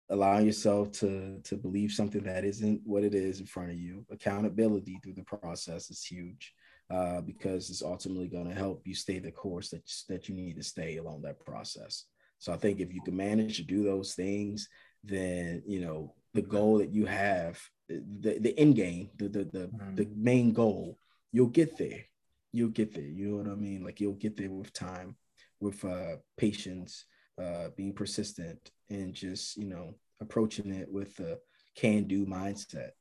[0.10, 4.06] allowing yourself to to believe something that isn't what it is in front of you.
[4.12, 6.54] Accountability through the process is huge
[6.92, 10.58] uh, because it's ultimately going to help you stay the course that, that you need
[10.58, 12.06] to stay along that process.
[12.40, 14.68] So i think if you can manage to do those things
[15.04, 19.68] then you know the goal that you have the, the end game the the, the,
[19.68, 19.96] mm.
[19.96, 20.98] the main goal
[21.32, 22.04] you'll get there
[22.52, 23.84] you'll get there you know what i mean?
[23.84, 25.16] Like you'll get there with time
[25.60, 27.06] with uh, patience
[27.42, 31.38] uh, being persistent and just you know approaching it with a
[31.76, 32.92] can do mindset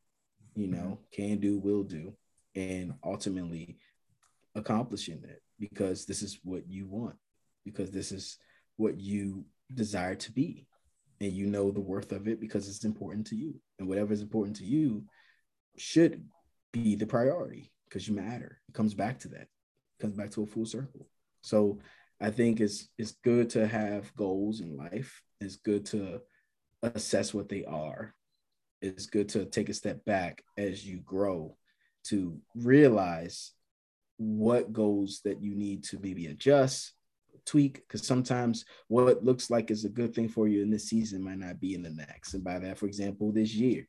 [0.55, 0.99] you know?
[1.13, 2.15] Can do will do
[2.55, 3.79] and ultimately
[4.55, 7.17] accomplishing it because this is what you want
[7.65, 8.39] because this is
[8.77, 10.67] what you desire to be
[11.21, 14.23] and you know the worth of it because it's important to you and whatever is
[14.23, 15.05] important to you
[15.77, 16.25] should
[16.73, 20.43] be the priority because you matter it comes back to that it comes back to
[20.43, 21.09] a full circle
[21.43, 21.79] so
[22.21, 25.23] I think it's it's good to have goals in life.
[25.41, 26.21] It's good to
[26.83, 28.15] assess what they are.
[28.83, 31.57] It's good to take a step back as you grow
[32.05, 33.53] to realize
[34.19, 36.93] what goals that you need to maybe adjust,
[37.47, 41.23] tweak, because sometimes what looks like is a good thing for you in this season
[41.23, 42.35] might not be in the next.
[42.35, 43.87] And by that, for example, this year,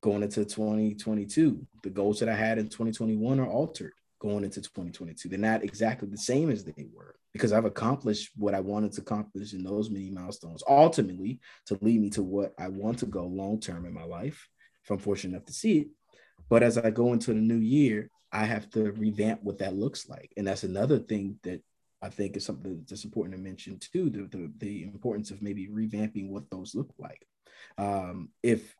[0.00, 5.28] going into 2022, the goals that I had in 2021 are altered going into 2022.
[5.28, 9.00] They're not exactly the same as they were because I've accomplished what I wanted to
[9.00, 13.26] accomplish in those many milestones, ultimately to lead me to what I want to go
[13.26, 14.48] long term in my life,
[14.84, 15.88] if I'm fortunate enough to see it.
[16.48, 20.08] But as I go into the new year, I have to revamp what that looks
[20.08, 20.32] like.
[20.36, 21.62] And that's another thing that
[22.00, 25.68] I think is something that's important to mention too the, the, the importance of maybe
[25.68, 27.26] revamping what those look like.
[27.76, 28.74] Um, if,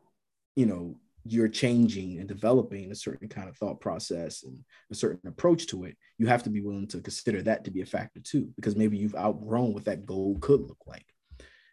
[0.54, 0.96] you know,
[1.32, 4.58] you're changing and developing a certain kind of thought process and
[4.90, 7.82] a certain approach to it, you have to be willing to consider that to be
[7.82, 11.06] a factor too, because maybe you've outgrown what that goal could look like.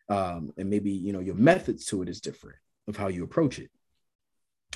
[0.08, 3.60] Um, and maybe you know your methods to it is different of how you approach
[3.60, 3.72] it.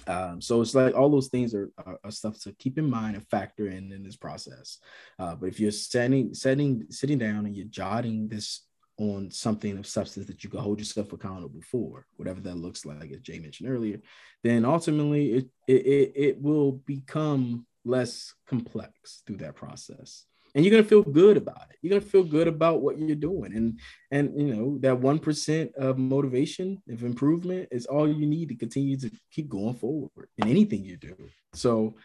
[0.08, 3.16] Um, so it's like all those things are, are, are, stuff to keep in mind
[3.16, 4.80] and factor in in this process.
[5.20, 8.62] Uh, but if you're setting, setting, sitting down and you're jotting this
[9.00, 13.12] on something of substance that you can hold yourself accountable for, whatever that looks like,
[13.12, 14.00] as Jay mentioned earlier,
[14.44, 20.26] then ultimately it it, it will become less complex through that process.
[20.54, 21.78] And you're gonna feel good about it.
[21.82, 23.56] You're gonna feel good about what you're doing.
[23.56, 23.80] And
[24.12, 28.56] and you know, that one percent of motivation, of improvement is all you need to
[28.56, 31.16] continue to keep going forward in anything you do.
[31.54, 31.96] So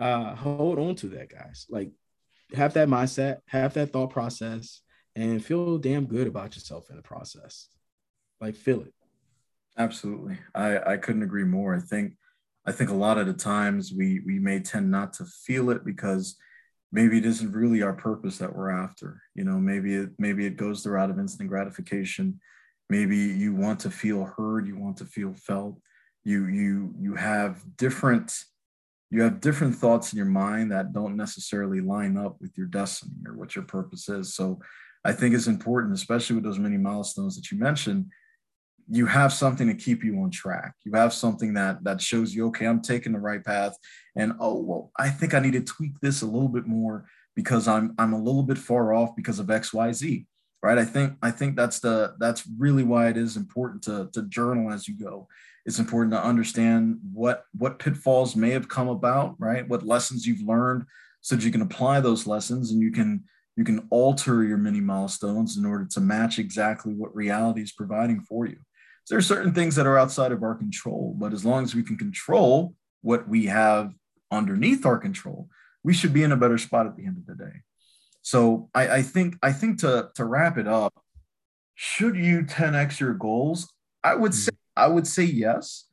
[0.00, 1.66] uh hold on to that, guys.
[1.70, 1.92] Like
[2.54, 4.80] have that mindset, have that thought process
[5.14, 7.68] and feel damn good about yourself in the process.
[8.40, 8.94] Like feel it.
[9.78, 10.38] Absolutely.
[10.54, 11.74] I, I couldn't agree more.
[11.74, 12.14] I think
[12.64, 15.84] I think a lot of the times we we may tend not to feel it
[15.84, 16.36] because
[16.92, 19.20] maybe it isn't really our purpose that we're after.
[19.34, 22.40] You know, maybe it maybe it goes the route of instant gratification.
[22.90, 25.80] Maybe you want to feel heard, you want to feel felt.
[26.24, 28.44] You you you have different
[29.10, 33.12] you have different thoughts in your mind that don't necessarily line up with your destiny
[33.26, 34.34] or what your purpose is.
[34.34, 34.60] So
[35.04, 38.06] I think it's important, especially with those many milestones that you mentioned.
[38.88, 40.74] You have something to keep you on track.
[40.84, 43.76] You have something that that shows you, okay, I'm taking the right path.
[44.16, 47.68] And oh, well, I think I need to tweak this a little bit more because
[47.68, 50.26] I'm I'm a little bit far off because of X, Y, Z.
[50.62, 50.78] Right.
[50.78, 54.72] I think I think that's the that's really why it is important to to journal
[54.72, 55.26] as you go.
[55.64, 59.68] It's important to understand what what pitfalls may have come about, right?
[59.68, 60.84] What lessons you've learned
[61.20, 63.24] so that you can apply those lessons and you can
[63.56, 68.20] you can alter your mini milestones in order to match exactly what reality is providing
[68.20, 68.56] for you.
[69.04, 71.74] So there are certain things that are outside of our control, but as long as
[71.74, 73.92] we can control what we have
[74.30, 75.48] underneath our control,
[75.82, 77.60] we should be in a better spot at the end of the day.
[78.22, 80.94] So I, I think I think to to wrap it up,
[81.74, 83.72] should you 10x your goals?
[84.04, 84.36] I would hmm.
[84.36, 85.88] say I would say yes.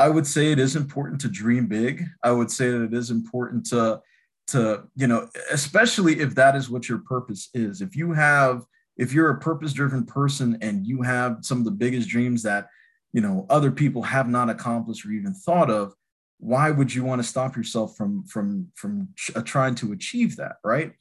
[0.00, 2.04] I would say it is important to dream big.
[2.22, 4.00] I would say that it is important to
[4.48, 7.80] to you know especially if that is what your purpose is.
[7.80, 8.64] If you have
[8.96, 12.66] if you're a purpose driven person and you have some of the biggest dreams that
[13.12, 15.94] you know other people have not accomplished or even thought of
[16.38, 20.56] why would you want to stop yourself from from from uh, trying to achieve that
[20.64, 20.92] right?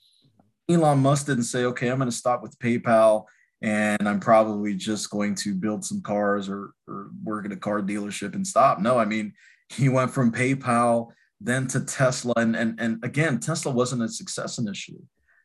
[0.69, 3.23] Elon musk didn't say okay i'm going to stop with paypal
[3.61, 7.81] and i'm probably just going to build some cars or or work at a car
[7.81, 8.79] dealership and stop.
[8.79, 9.33] No i mean
[9.69, 12.33] he went from paypal then to tesla.
[12.37, 15.03] And and, and again tesla wasn't a success initially.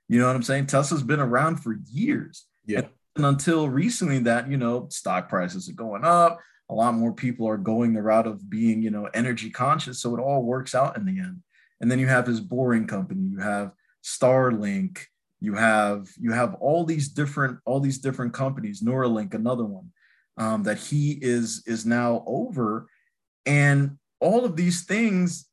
[0.08, 0.66] You know what i'm saying?
[0.66, 2.46] Tesla's been around for years.
[2.66, 2.82] Yeah.
[3.16, 6.38] And until recently that you know stock prices are going up
[6.72, 10.00] a lot more people are going the route of being you know energy conscious.
[10.00, 11.42] So it all works out in the end.
[11.80, 13.22] And then you have his boring company.
[13.22, 15.00] You have starlink.
[15.40, 19.90] You have you have all these different all these different companies neuralink another one
[20.38, 22.86] um, that he is is now over.
[23.44, 25.46] And all of these things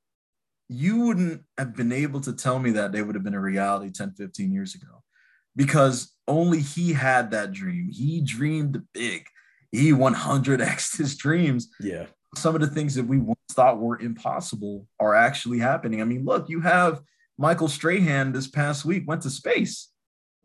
[0.70, 3.92] you wouldn't have been able to tell me that they would have been a reality
[3.92, 5.04] 10 15 years ago
[5.56, 9.26] because only he had that dream he dreamed big
[9.72, 11.70] he 100x his dreams.
[11.80, 12.08] Yeah.
[12.36, 16.02] Some of the things that we once thought were impossible are actually happening.
[16.02, 17.02] I mean, look, you have
[17.38, 19.90] Michael Strahan this past week went to space,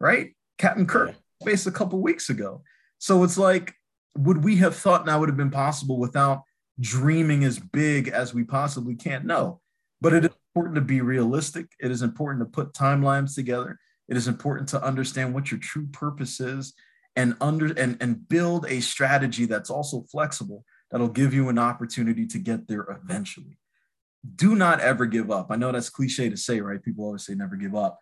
[0.01, 0.35] right?
[0.59, 1.47] Captain Kirk yeah.
[1.47, 2.63] space a couple weeks ago.
[2.99, 3.75] So it's like,
[4.17, 6.43] would we have thought that would have been possible without
[6.81, 9.27] dreaming as big as we possibly can?
[9.27, 9.61] No.
[10.05, 11.73] But it is important to be realistic.
[11.81, 13.79] It is important to put timelines together.
[14.07, 16.75] It is important to understand what your true purpose is
[17.17, 22.27] and under and, and build a strategy that's also flexible that'll give you an opportunity
[22.27, 23.57] to get there eventually.
[24.37, 25.47] Do not ever give up.
[25.49, 26.83] I know that's cliche to say right?
[26.83, 27.99] People always say never give up.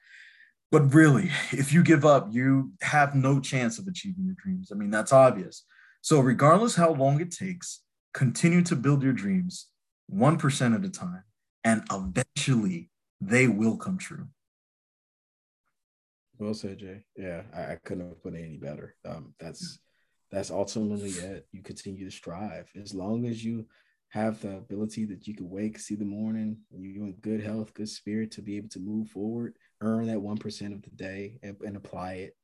[0.72, 4.72] But really if you give up you have no chance of achieving your dreams.
[4.72, 5.64] I mean that's obvious.
[6.00, 9.68] So regardless how long it takes continue to build your dreams
[10.12, 11.22] 1% at a time
[11.64, 14.26] and eventually they will come true
[16.42, 17.04] well said, Jay.
[17.16, 18.96] Yeah, I, I couldn't have put it any better.
[19.04, 19.78] Um, that's
[20.30, 21.46] that's ultimately it.
[21.52, 23.66] You continue to strive as long as you
[24.08, 27.88] have the ability that you can wake, see the morning, you're in good health, good
[27.88, 31.56] spirit to be able to move forward, earn that one percent of the day, and,
[31.64, 32.36] and, apply it,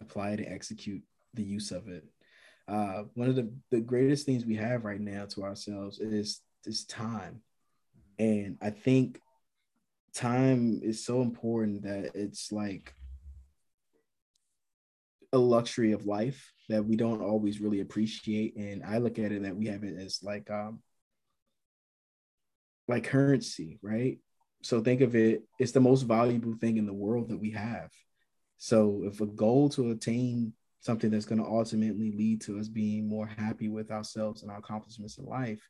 [0.00, 1.02] apply it, and execute
[1.34, 2.04] the use of it.
[2.68, 6.84] Uh, one of the, the greatest things we have right now to ourselves is is
[6.84, 7.40] time,
[8.18, 9.20] and I think
[10.14, 12.94] time is so important that it's like
[15.32, 18.56] a luxury of life that we don't always really appreciate.
[18.56, 20.80] And I look at it that we have it as like um
[22.88, 24.18] like currency, right?
[24.62, 27.90] So think of it, it's the most valuable thing in the world that we have.
[28.56, 33.06] So if a goal to attain something that's going to ultimately lead to us being
[33.08, 35.60] more happy with ourselves and our accomplishments in life,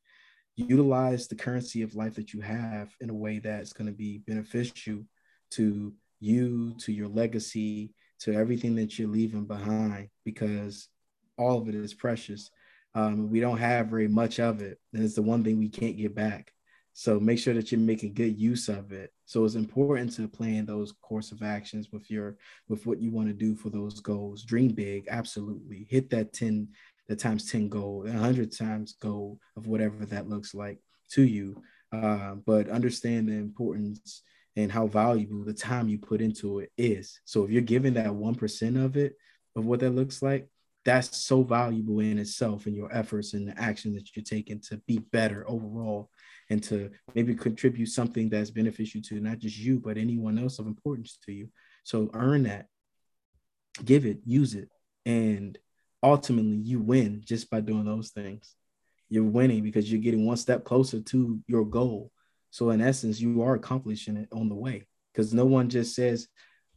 [0.59, 4.19] utilize the currency of life that you have in a way that's going to be
[4.27, 5.05] beneficial
[5.53, 10.89] to you, to your legacy, to everything that you're leaving behind because
[11.37, 12.51] all of it is precious.
[12.95, 15.97] Um, we don't have very much of it, and it's the one thing we can't
[15.97, 16.53] get back.
[16.95, 19.13] So make sure that you're making good use of it.
[19.25, 23.29] So it's important to plan those course of actions with your with what you want
[23.29, 24.43] to do for those goals.
[24.43, 25.87] Dream big, absolutely.
[25.89, 26.67] Hit that 10,
[27.09, 30.79] the times 10 goal, a hundred times goal of whatever that looks like
[31.13, 31.63] to you.
[31.91, 34.23] Uh, but understand the importance
[34.57, 37.21] and how valuable the time you put into it is.
[37.25, 39.17] So if you're giving that 1% of it,
[39.57, 40.49] of what that looks like,
[40.85, 44.79] that's so valuable in itself and your efforts and the action that you're taking to
[44.87, 46.11] be better overall
[46.51, 50.67] and to maybe contribute something that's beneficial to not just you, but anyone else of
[50.67, 51.49] importance to you.
[51.85, 52.67] So earn that,
[53.85, 54.71] give it, use it,
[55.05, 55.59] and
[56.03, 58.55] ultimately you win just by doing those things.
[59.09, 62.13] You're winning because you're getting one step closer to your goal.
[62.51, 66.29] So in essence, you are accomplishing it on the way because no one just says,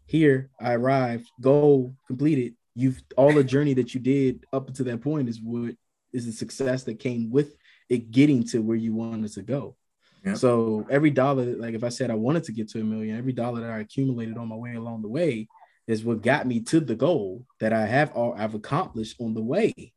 [0.06, 5.02] "Here, I arrived, goal completed." You've all the journey that you did up to that
[5.02, 5.76] point is what
[6.14, 7.56] is the success that came with
[7.90, 9.76] it getting to where you wanted to go.
[10.24, 10.38] Yep.
[10.38, 13.34] So every dollar, like if I said I wanted to get to a million, every
[13.34, 15.48] dollar that I accumulated on my way along the way
[15.88, 19.42] is what got me to the goal that I have all I've accomplished on the
[19.42, 19.94] way.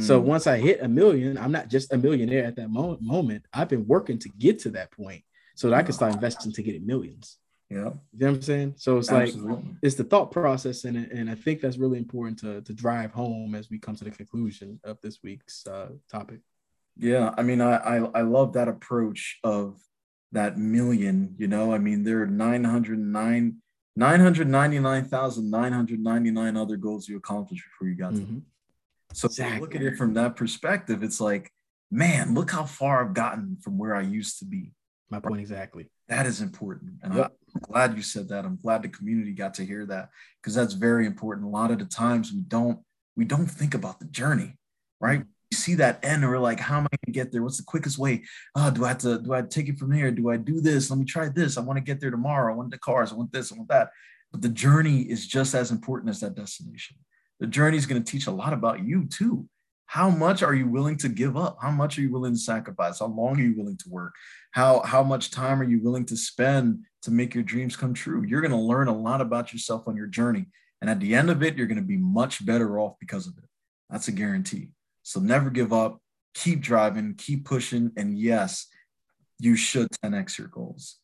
[0.00, 0.24] So mm.
[0.24, 3.44] once I hit a million, I'm not just a millionaire at that mo- moment.
[3.52, 5.22] I've been working to get to that point
[5.56, 7.36] so that I can start investing to get it millions.
[7.68, 7.76] Yeah.
[7.76, 8.74] You know what I'm saying?
[8.78, 9.52] So it's Absolutely.
[9.52, 10.94] like it's the thought process it.
[10.96, 14.10] And I think that's really important to, to drive home as we come to the
[14.10, 16.40] conclusion of this week's uh, topic.
[16.96, 17.34] Yeah.
[17.36, 19.78] I mean, I, I, I love that approach of
[20.32, 23.56] that million, you know, I mean, there are 909,
[23.96, 28.38] 999,999 other goals you accomplished before you got mm-hmm.
[28.38, 28.42] to
[29.14, 29.60] so exactly.
[29.60, 31.50] look at it from that perspective, it's like
[31.90, 34.72] man, look how far I've gotten from where I used to be.
[35.10, 35.86] My point exactly.
[36.08, 36.94] That is important.
[37.02, 37.32] And yep.
[37.54, 38.44] I'm glad you said that.
[38.44, 40.08] I'm glad the community got to hear that
[40.42, 41.46] because that's very important.
[41.46, 42.80] A lot of the times we don't
[43.16, 44.56] we don't think about the journey,
[45.00, 45.24] right?
[45.54, 47.42] See that end we're like, how am I gonna get there?
[47.42, 48.24] What's the quickest way?
[48.54, 50.10] Oh, do I have to do I take it from here?
[50.10, 50.90] Do I do this?
[50.90, 51.56] Let me try this.
[51.56, 52.52] I want to get there tomorrow.
[52.52, 53.90] I want the cars, I want this, I want that.
[54.32, 56.96] But the journey is just as important as that destination.
[57.40, 59.48] The journey is going to teach a lot about you too.
[59.86, 61.58] How much are you willing to give up?
[61.60, 62.98] How much are you willing to sacrifice?
[62.98, 64.14] How long are you willing to work?
[64.50, 68.24] How, how much time are you willing to spend to make your dreams come true?
[68.26, 70.46] You're going to learn a lot about yourself on your journey.
[70.80, 73.38] And at the end of it, you're going to be much better off because of
[73.38, 73.44] it.
[73.88, 74.70] That's a guarantee.
[75.04, 76.00] So never give up,
[76.34, 77.92] keep driving, keep pushing.
[77.96, 78.66] And yes,
[79.38, 80.96] you should 10x your goals.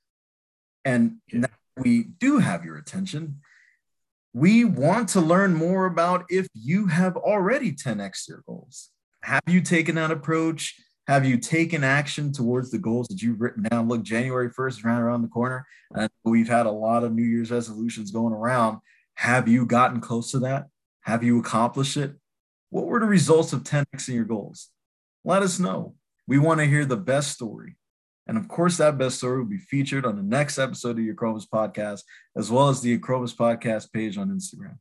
[0.85, 3.41] And now we do have your attention,
[4.33, 8.91] we want to learn more about if you have already 10x your goals.
[9.23, 10.77] Have you taken that approach?
[11.09, 13.89] Have you taken action towards the goals that you've written down?
[13.89, 15.67] Look, January 1st is right around the corner.
[15.95, 18.79] And we've had a lot of New Year's resolutions going around.
[19.15, 20.69] Have you gotten close to that?
[21.01, 22.15] Have you accomplished it?
[22.71, 24.69] What were the results of 10xing your goals?
[25.25, 25.95] Let us know.
[26.27, 27.77] We want to hear the best story.
[28.27, 31.13] And of course, that best story will be featured on the next episode of the
[31.13, 32.03] Acromas podcast,
[32.37, 34.79] as well as the Acromas podcast page on Instagram.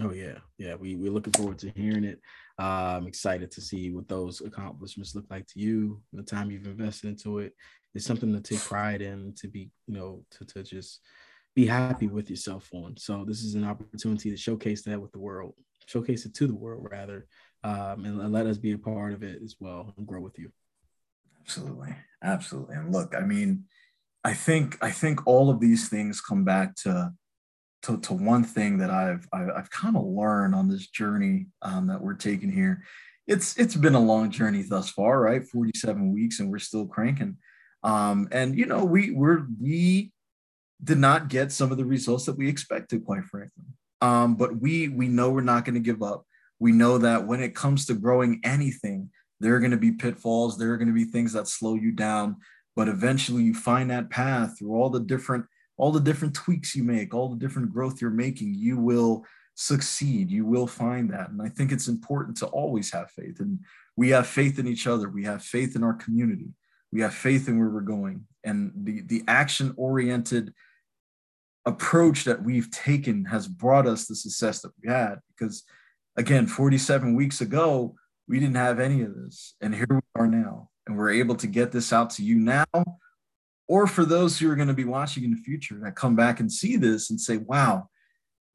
[0.00, 0.74] Oh yeah, yeah.
[0.76, 2.20] We we're looking forward to hearing it.
[2.58, 6.00] Uh, I'm excited to see what those accomplishments look like to you.
[6.12, 7.52] The time you've invested into it.
[7.94, 11.00] It's something to take pride in, to be, you know, to to just
[11.54, 12.96] be happy with yourself on.
[12.96, 15.54] So this is an opportunity to showcase that with the world,
[15.92, 17.26] showcase it to the world rather,
[17.64, 20.50] um, and, let us be a part of it as well and grow with you.
[21.40, 21.94] Absolutely.
[22.22, 22.76] Absolutely.
[22.76, 23.64] And look, I mean,
[24.24, 27.12] I think I think all of these things come back to
[27.82, 31.88] to, to one thing that I've I've, I've kind of learned on this journey um,
[31.88, 32.84] that we're taking here.
[33.26, 35.46] It's it's been a long journey thus far, right?
[35.46, 37.38] 47 weeks, and we're still cranking.
[37.82, 40.12] Um, and you know, we we're we
[40.82, 43.64] did not get some of the results that we expected, quite frankly.
[44.02, 46.26] Um, but we we know we're not going to give up.
[46.58, 50.58] We know that when it comes to growing anything, there are going to be pitfalls,
[50.58, 52.36] there are going to be things that slow you down,
[52.76, 55.46] but eventually you find that path through all the different
[55.76, 59.24] all the different tweaks you make, all the different growth you're making, you will
[59.54, 60.30] succeed.
[60.30, 61.30] You will find that.
[61.30, 63.40] And I think it's important to always have faith.
[63.40, 63.58] And
[63.96, 65.08] we have faith in each other.
[65.08, 66.50] We have faith in our community.
[66.92, 68.26] We have faith in where we're going.
[68.44, 70.52] And the, the action oriented
[71.64, 75.16] approach that we've taken has brought us the success that we had.
[75.28, 75.64] Because
[76.16, 77.94] again, 47 weeks ago,
[78.28, 79.54] we didn't have any of this.
[79.60, 80.70] And here we are now.
[80.86, 82.64] And we're able to get this out to you now,
[83.68, 86.40] or for those who are going to be watching in the future that come back
[86.40, 87.88] and see this and say, wow,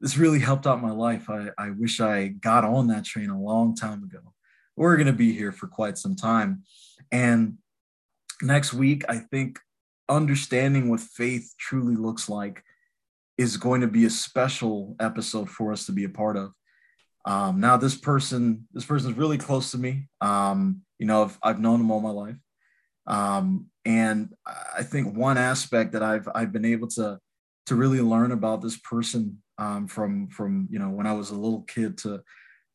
[0.02, 1.30] this really helped out my life.
[1.30, 4.20] I, I wish I got on that train a long time ago.
[4.76, 6.64] We're going to be here for quite some time.
[7.12, 7.58] And
[8.42, 9.60] next week, I think
[10.10, 12.64] understanding what faith truly looks like
[13.38, 16.52] is going to be a special episode for us to be a part of.
[17.26, 20.08] Um, now this person, this person is really close to me.
[20.22, 22.38] Um, you know, I've, I've known him all my life.
[23.06, 27.20] Um, and I think one aspect that I've, I've been able to,
[27.68, 31.36] to really learn about this person um, from, from, you know, when I was a
[31.36, 32.22] little kid to,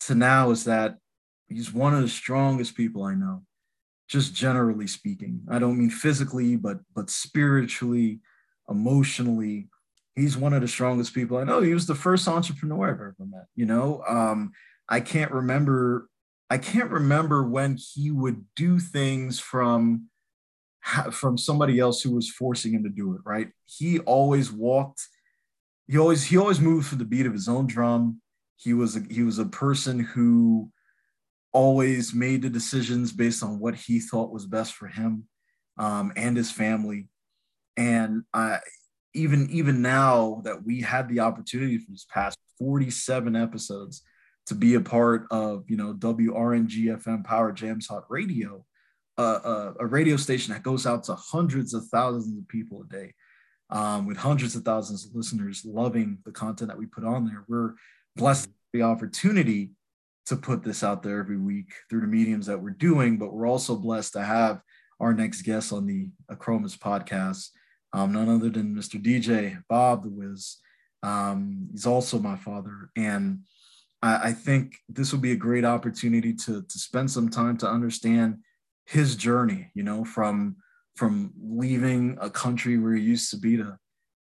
[0.01, 0.97] to now is that
[1.49, 3.43] he's one of the strongest people I know,
[4.09, 5.43] just generally speaking.
[5.51, 8.21] I don't mean physically, but, but spiritually,
[8.69, 9.69] emotionally,
[10.17, 11.61] he's one of the strongest people I know.
[11.61, 13.47] He was the first entrepreneur I've ever met.
[13.55, 14.53] You know, um,
[14.89, 16.09] I can't remember.
[16.51, 20.09] I can't remember when he would do things from
[21.13, 23.21] from somebody else who was forcing him to do it.
[23.25, 23.49] Right?
[23.67, 25.01] He always walked.
[25.89, 28.21] He always he always moved for the beat of his own drum.
[28.57, 30.71] He was a, he was a person who
[31.53, 35.25] always made the decisions based on what he thought was best for him
[35.79, 37.09] um, and his family.
[37.77, 38.61] And I,
[39.15, 44.03] even even now that we had the opportunity for these past 47 episodes
[44.47, 48.65] to be a part of you know WRNGFM Power Jams Hot Radio,
[49.19, 52.93] uh, uh, a radio station that goes out to hundreds of thousands of people a
[52.93, 53.15] day,
[53.71, 57.45] um, with hundreds of thousands of listeners loving the content that we put on there.
[57.49, 57.75] We're
[58.17, 59.73] blessed the opportunity
[60.27, 63.49] to put this out there every week through the mediums that we're doing, but we're
[63.49, 64.61] also blessed to have
[65.01, 67.49] our next guest on the Acromas podcast
[67.93, 69.03] um, none other than Mr.
[69.03, 70.59] DJ Bob the Wiz.
[71.03, 73.41] Um, he's also my father, and
[74.03, 77.69] I, I, think this will be a great opportunity to to spend some time to
[77.69, 78.39] understand
[78.87, 79.71] his journey.
[79.75, 80.57] You know, from
[80.97, 83.79] from leaving a country where he used to be to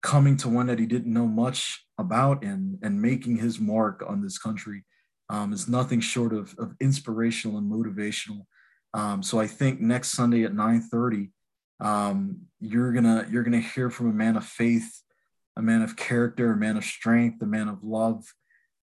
[0.01, 4.21] coming to one that he didn't know much about and and making his mark on
[4.21, 4.83] this country
[5.29, 8.45] um, is nothing short of, of inspirational and motivational
[8.93, 11.31] Um, so I think next Sunday at 9:30,
[11.79, 15.01] um, you're gonna you're gonna hear from a man of faith,
[15.57, 18.23] a man of character, a man of strength, a man of love,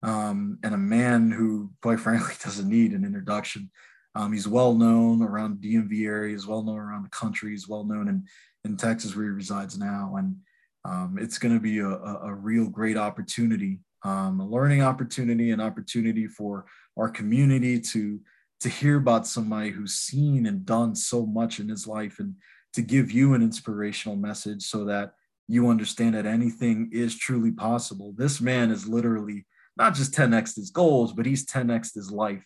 [0.03, 3.69] um, and a man who, quite frankly, doesn't need an introduction.
[4.13, 7.85] Um, he's well known around DMV area, he's well known around the country, he's well
[7.85, 8.25] known in,
[8.65, 10.15] in Texas where he resides now.
[10.17, 10.35] And
[10.83, 15.51] um, it's going to be a, a, a, real great opportunity, um, a learning opportunity,
[15.51, 16.65] an opportunity for
[16.97, 18.19] our community to,
[18.59, 22.35] to hear about somebody who's seen and done so much in his life and
[22.73, 25.13] to give you an inspirational message so that
[25.47, 28.13] you understand that anything is truly possible.
[28.15, 29.45] This man is literally
[29.77, 32.45] not just 10x his goals, but he's 10x his life.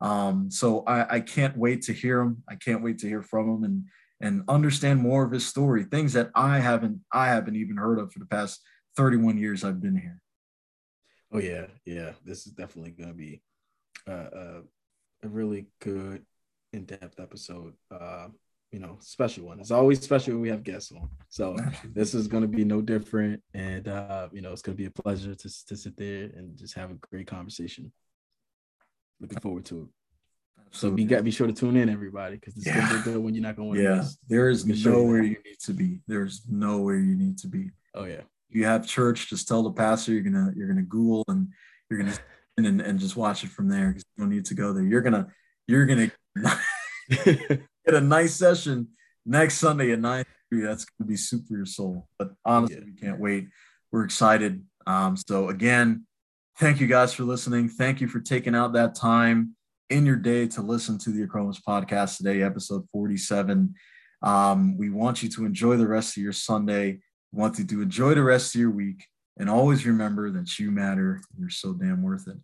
[0.00, 2.42] Um, so I, I can't wait to hear him.
[2.48, 3.84] I can't wait to hear from him and
[4.20, 8.12] and understand more of his story, things that I haven't I haven't even heard of
[8.12, 8.60] for the past
[8.96, 10.20] 31 years I've been here.
[11.32, 12.12] Oh yeah, yeah.
[12.24, 13.42] This is definitely going to be
[14.08, 14.60] uh, uh,
[15.22, 16.24] a really good
[16.72, 17.74] in-depth episode.
[17.90, 18.28] Uh,
[18.74, 19.60] you know, special one.
[19.60, 21.08] It's always special when we have guests on.
[21.28, 21.56] So
[21.94, 24.86] this is going to be no different, and uh, you know, it's going to be
[24.86, 27.92] a pleasure to to sit there and just have a great conversation.
[29.20, 29.88] Looking forward to it.
[30.72, 32.80] So be got be sure to tune in, everybody, because it's yeah.
[32.80, 33.80] gonna be good when you're not going.
[33.80, 34.18] Yeah, miss.
[34.28, 36.00] there is nowhere you, you need to be.
[36.08, 37.70] There's nowhere you need to be.
[37.94, 38.22] Oh yeah.
[38.48, 39.30] You have church.
[39.30, 41.46] Just tell the pastor you're gonna you're gonna Google and
[41.88, 42.18] you're gonna
[42.58, 44.82] and, and just watch it from there because you don't need to go there.
[44.82, 45.28] You're gonna
[45.68, 46.10] you're gonna
[47.84, 48.88] get a nice session
[49.24, 50.24] next Sunday at nine.
[50.50, 52.08] That's gonna be super for your soul.
[52.18, 52.84] But honestly, yeah.
[52.84, 53.48] we can't wait.
[53.90, 54.64] We're excited.
[54.86, 56.06] Um, so again,
[56.58, 57.68] thank you guys for listening.
[57.68, 59.56] Thank you for taking out that time
[59.90, 63.74] in your day to listen to the Acromas podcast today, episode 47.
[64.22, 67.00] Um, we want you to enjoy the rest of your Sunday.
[67.32, 69.04] We want you to enjoy the rest of your week.
[69.36, 71.20] And always remember that you matter.
[71.38, 72.38] You're so damn worth it.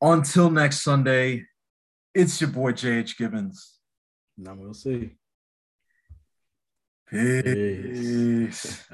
[0.00, 1.44] Until next Sunday,
[2.14, 3.78] it's your boy JH Gibbons.
[4.36, 5.16] Now Will C.
[7.08, 7.44] Peace.
[7.44, 8.88] Peace.